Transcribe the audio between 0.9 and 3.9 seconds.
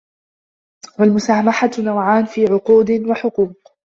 وَالْمُسَامَحَةُ نَوْعَانِ فِي عُقُودٍ وَحُقُوقٍ